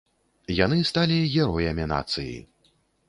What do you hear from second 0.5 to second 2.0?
Яны сталі героямі